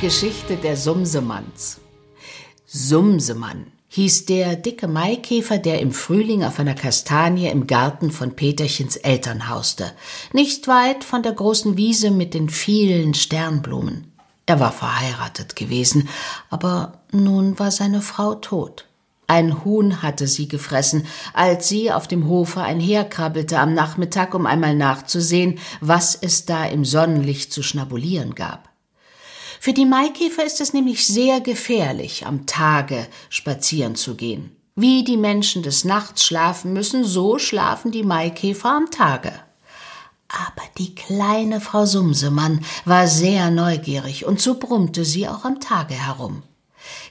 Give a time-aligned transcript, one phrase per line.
[0.00, 1.80] Geschichte der Sumsemanns.
[2.66, 8.94] Sumsemann hieß der dicke Maikäfer, der im Frühling auf einer Kastanie im Garten von Peterchens
[8.94, 9.90] Eltern hauste,
[10.32, 14.12] nicht weit von der großen Wiese mit den vielen Sternblumen.
[14.46, 16.08] Er war verheiratet gewesen,
[16.48, 18.86] aber nun war seine Frau tot.
[19.26, 24.76] Ein Huhn hatte sie gefressen, als sie auf dem Hofe einherkrabbelte am Nachmittag, um einmal
[24.76, 28.67] nachzusehen, was es da im Sonnenlicht zu schnabulieren gab.
[29.60, 34.54] Für die Maikäfer ist es nämlich sehr gefährlich, am Tage spazieren zu gehen.
[34.76, 39.32] Wie die Menschen des Nachts schlafen müssen, so schlafen die Maikäfer am Tage.
[40.28, 45.94] Aber die kleine Frau Sumsemann war sehr neugierig und so brummte sie auch am Tage
[45.94, 46.42] herum.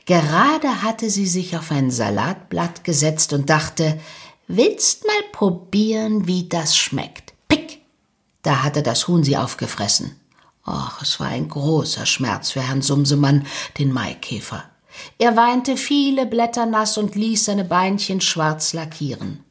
[0.06, 4.00] Gerade hatte sie sich auf ein Salatblatt gesetzt und dachte,
[4.48, 7.34] willst mal probieren, wie das schmeckt?
[7.50, 7.82] Pick!
[8.44, 10.16] Da hatte das Huhn sie aufgefressen.
[10.70, 14.66] Ach, es war ein großer Schmerz für Herrn Sumsemann, den Maikäfer.
[15.18, 19.46] Er weinte viele Blätter nass und ließ seine Beinchen schwarz lackieren.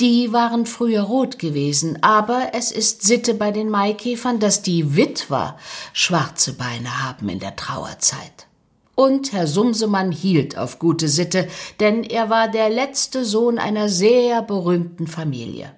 [0.00, 5.56] Die waren früher rot gewesen, aber es ist Sitte bei den Maikäfern, dass die Witwer
[5.92, 8.48] schwarze Beine haben in der Trauerzeit.
[8.96, 11.46] Und Herr Sumsemann hielt auf gute Sitte,
[11.78, 15.72] denn er war der letzte Sohn einer sehr berühmten Familie.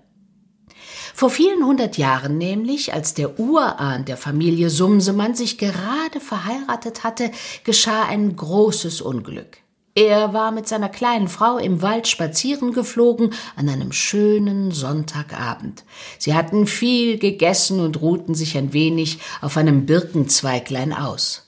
[1.14, 7.30] Vor vielen hundert Jahren nämlich, als der Urahn der Familie Sumsemann sich gerade verheiratet hatte,
[7.64, 9.58] geschah ein großes Unglück.
[9.94, 15.84] Er war mit seiner kleinen Frau im Wald spazieren geflogen an einem schönen Sonntagabend.
[16.20, 21.47] Sie hatten viel gegessen und ruhten sich ein wenig auf einem Birkenzweiglein aus.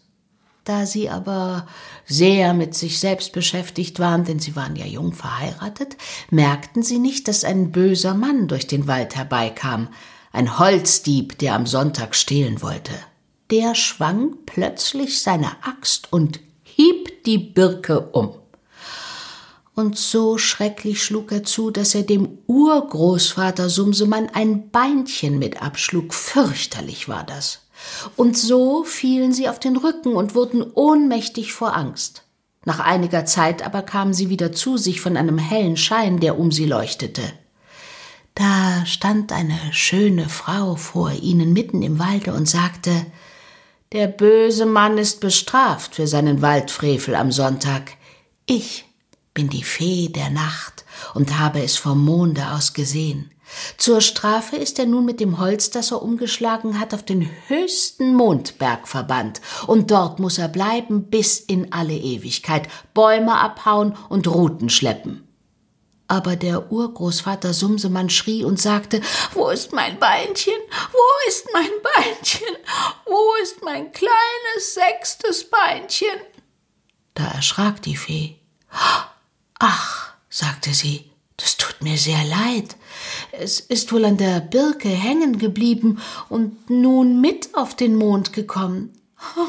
[0.64, 1.66] Da sie aber
[2.06, 5.96] sehr mit sich selbst beschäftigt waren, denn sie waren ja jung verheiratet,
[6.30, 9.88] merkten sie nicht, dass ein böser Mann durch den Wald herbeikam,
[10.32, 12.92] ein Holzdieb, der am Sonntag stehlen wollte.
[13.50, 18.34] Der schwang plötzlich seine Axt und hieb die Birke um.
[19.74, 26.12] Und so schrecklich schlug er zu, dass er dem Urgroßvater Sumsemann ein Beinchen mit abschlug.
[26.12, 27.60] Fürchterlich war das.
[28.16, 32.24] Und so fielen sie auf den Rücken und wurden ohnmächtig vor Angst.
[32.64, 36.52] Nach einiger Zeit aber kamen sie wieder zu sich von einem hellen Schein, der um
[36.52, 37.22] sie leuchtete.
[38.34, 42.90] Da stand eine schöne Frau vor ihnen mitten im Walde und sagte
[43.92, 47.92] Der böse Mann ist bestraft für seinen Waldfrevel am Sonntag.
[48.46, 48.84] Ich
[49.34, 53.30] bin die Fee der Nacht und habe es vom Monde aus gesehen.
[53.76, 58.14] Zur Strafe ist er nun mit dem Holz, das er umgeschlagen hat, auf den höchsten
[58.14, 64.68] Mondberg verbannt, und dort muss er bleiben bis in alle Ewigkeit, Bäume abhauen und Ruten
[64.68, 65.26] schleppen.
[66.08, 69.00] Aber der Urgroßvater Sumsemann schrie und sagte,
[69.32, 70.60] Wo ist mein Beinchen?
[70.90, 72.56] Wo ist mein Beinchen?
[73.06, 76.18] Wo ist mein kleines sechstes Beinchen?
[77.14, 78.40] Da erschrak die Fee.
[79.60, 81.09] Ach, sagte sie,
[81.40, 82.76] das tut mir sehr leid.
[83.32, 88.92] Es ist wohl an der Birke hängen geblieben und nun mit auf den Mond gekommen.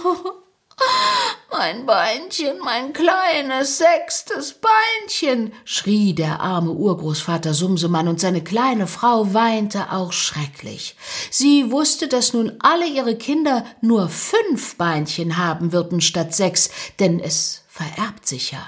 [1.51, 9.33] Mein Beinchen, mein kleines sechstes Beinchen, schrie der arme Urgroßvater Sumsemann, und seine kleine Frau
[9.33, 10.95] weinte auch schrecklich.
[11.29, 17.19] Sie wusste, dass nun alle ihre Kinder nur fünf Beinchen haben würden statt sechs, denn
[17.19, 18.65] es vererbt sich ja.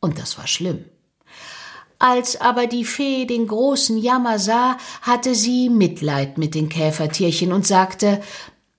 [0.00, 0.84] Und das war schlimm.
[2.06, 7.66] Als aber die Fee den großen Jammer sah, hatte sie Mitleid mit den Käfertierchen und
[7.66, 8.20] sagte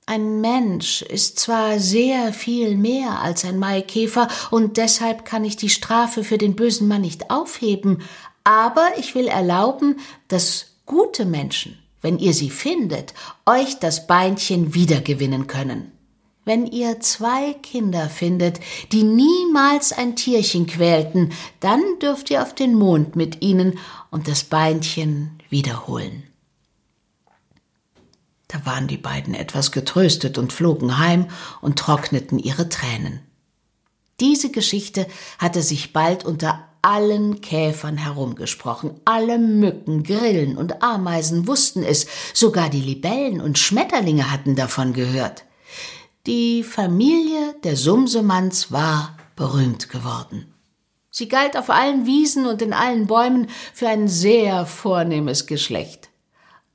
[0.05, 5.71] Ein Mensch ist zwar sehr viel mehr als ein Maikäfer, und deshalb kann ich die
[5.71, 8.03] Strafe für den bösen Mann nicht aufheben,
[8.43, 13.15] aber ich will erlauben, dass gute Menschen, wenn ihr sie findet,
[13.47, 15.94] euch das Beinchen wiedergewinnen können.
[16.45, 18.59] Wenn ihr zwei Kinder findet,
[18.91, 23.79] die niemals ein Tierchen quälten, dann dürft ihr auf den Mond mit ihnen
[24.11, 26.23] und das Beinchen wiederholen.
[28.47, 31.25] Da waren die beiden etwas getröstet und flogen heim
[31.61, 33.21] und trockneten ihre Tränen.
[34.19, 35.07] Diese Geschichte
[35.39, 38.91] hatte sich bald unter allen Käfern herumgesprochen.
[39.03, 42.05] Alle Mücken, Grillen und Ameisen wussten es,
[42.35, 45.43] sogar die Libellen und Schmetterlinge hatten davon gehört.
[46.27, 50.51] Die Familie der Sumsemanns war berühmt geworden.
[51.11, 56.09] Sie galt auf allen Wiesen und in allen Bäumen für ein sehr vornehmes Geschlecht.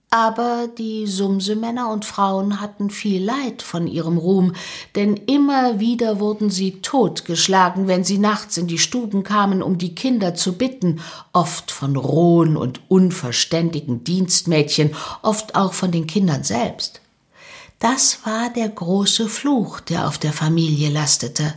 [0.09, 4.55] Aber die Sumsemänner und Frauen hatten viel Leid von ihrem Ruhm,
[4.95, 9.97] denn immer wieder wurden sie totgeschlagen, wenn sie nachts in die Stuben kamen, um die
[9.97, 11.01] Kinder zu bitten,
[11.33, 17.01] oft von rohen und unverständigen Dienstmädchen, oft auch von den Kindern selbst.
[17.81, 21.55] Das war der große Fluch, der auf der Familie lastete.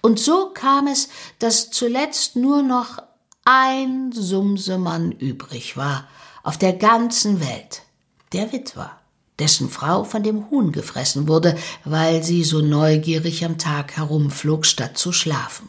[0.00, 2.96] Und so kam es, dass zuletzt nur noch
[3.44, 6.08] ein Sumsemann übrig war
[6.42, 7.82] auf der ganzen Welt,
[8.32, 8.90] der Witwer,
[9.38, 14.96] dessen Frau von dem Huhn gefressen wurde, weil sie so neugierig am Tag herumflog, statt
[14.96, 15.68] zu schlafen.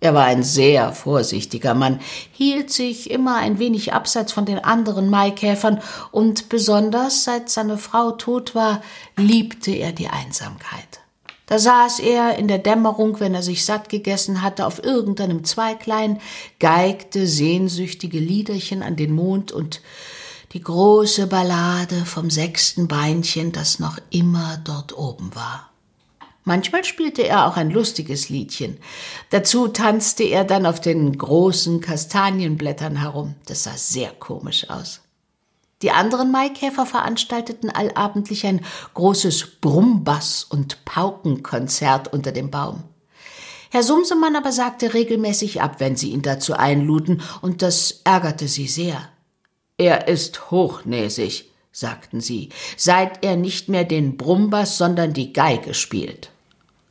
[0.00, 2.00] Er war ein sehr vorsichtiger Mann,
[2.32, 5.80] hielt sich immer ein wenig abseits von den anderen Maikäfern
[6.10, 8.82] und besonders seit seine Frau tot war,
[9.16, 11.00] liebte er die Einsamkeit.
[11.46, 16.20] Da saß er in der Dämmerung, wenn er sich satt gegessen hatte, auf irgendeinem Zweiglein,
[16.58, 19.82] geigte sehnsüchtige Liederchen an den Mond und
[20.52, 25.70] die große Ballade vom sechsten Beinchen, das noch immer dort oben war.
[26.44, 28.76] Manchmal spielte er auch ein lustiges Liedchen.
[29.30, 33.34] Dazu tanzte er dann auf den großen Kastanienblättern herum.
[33.46, 35.00] Das sah sehr komisch aus.
[35.80, 38.60] Die anderen Maikäfer veranstalteten allabendlich ein
[38.92, 42.84] großes Brummbass- und Paukenkonzert unter dem Baum.
[43.70, 48.68] Herr Sumsemann aber sagte regelmäßig ab, wenn sie ihn dazu einluden, und das ärgerte sie
[48.68, 49.08] sehr.
[49.78, 56.30] Er ist hochnäsig, sagten sie, seit er nicht mehr den Brummbass, sondern die Geige spielt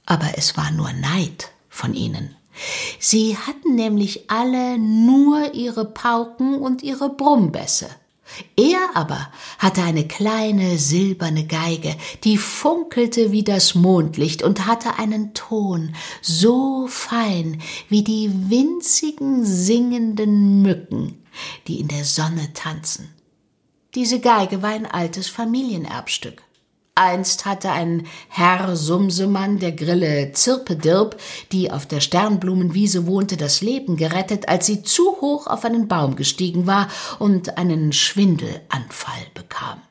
[0.05, 2.35] aber es war nur Neid von ihnen.
[2.99, 7.89] Sie hatten nämlich alle nur ihre Pauken und ihre Brummbässe.
[8.55, 15.33] Er aber hatte eine kleine silberne Geige, die funkelte wie das Mondlicht und hatte einen
[15.33, 21.23] Ton so fein wie die winzigen singenden Mücken,
[21.67, 23.09] die in der Sonne tanzen.
[23.93, 26.41] Diese Geige war ein altes Familienerbstück.
[26.95, 31.19] Einst hatte ein Herr Sumsemann der Grille Zirpedirp,
[31.51, 36.15] die auf der Sternblumenwiese wohnte, das Leben gerettet, als sie zu hoch auf einen Baum
[36.15, 36.87] gestiegen war
[37.17, 39.81] und einen Schwindelanfall bekam.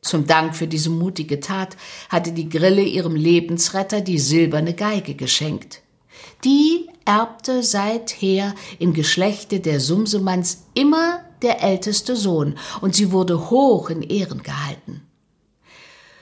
[0.00, 1.76] Zum Dank für diese mutige Tat
[2.08, 5.82] hatte die Grille ihrem Lebensretter die silberne Geige geschenkt.
[6.44, 13.90] Die erbte seither im Geschlechte der Sumsemanns immer der älteste Sohn, und sie wurde hoch
[13.90, 15.07] in Ehren gehalten.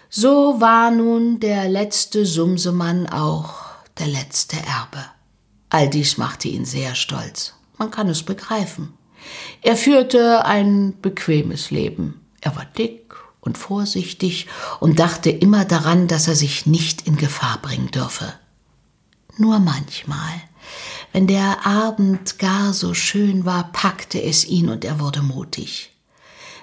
[0.08, 3.54] So war nun der letzte Sumsemann auch
[3.98, 5.04] der letzte Erbe.
[5.70, 7.54] All dies machte ihn sehr stolz.
[7.76, 8.94] Man kann es begreifen.
[9.62, 12.20] Er führte ein bequemes Leben.
[12.40, 14.46] Er war dick und vorsichtig
[14.80, 18.32] und dachte immer daran, dass er sich nicht in Gefahr bringen dürfe.
[19.38, 20.40] Nur manchmal,
[21.12, 25.90] wenn der Abend gar so schön war, packte es ihn und er wurde mutig.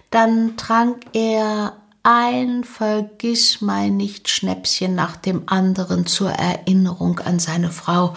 [0.09, 8.13] Dann trank er ein Vergissmeinnicht-Schnäpschen nach dem anderen zur Erinnerung an seine Frau,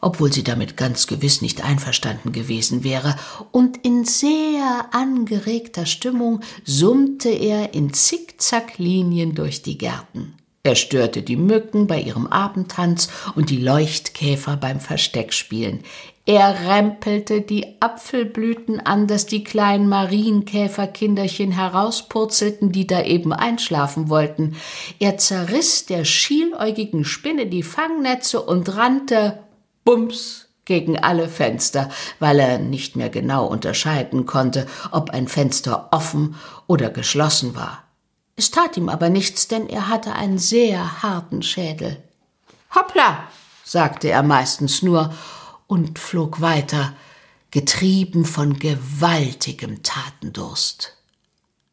[0.00, 3.14] obwohl sie damit ganz gewiss nicht einverstanden gewesen wäre,
[3.52, 10.37] und in sehr angeregter Stimmung summte er in Zickzacklinien durch die Gärten.
[10.68, 15.80] Er störte die Mücken bei ihrem Abendtanz und die Leuchtkäfer beim Versteckspielen.
[16.26, 24.56] Er rempelte die Apfelblüten an, dass die kleinen Marienkäferkinderchen herauspurzelten, die da eben einschlafen wollten.
[24.98, 29.38] Er zerriss der schieläugigen Spinne die Fangnetze und rannte
[29.86, 31.88] bums gegen alle Fenster,
[32.18, 36.34] weil er nicht mehr genau unterscheiden konnte, ob ein Fenster offen
[36.66, 37.87] oder geschlossen war.
[38.38, 42.00] Es tat ihm aber nichts, denn er hatte einen sehr harten Schädel.
[42.72, 43.26] Hoppla,
[43.64, 45.12] sagte er meistens nur
[45.66, 46.94] und flog weiter,
[47.50, 50.96] getrieben von gewaltigem Tatendurst.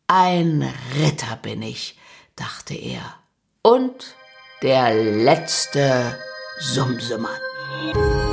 [0.08, 2.00] Ein Ritter bin ich,
[2.36, 3.14] dachte er,
[3.62, 4.16] und
[4.64, 6.18] der letzte
[6.60, 8.25] Sumsemann.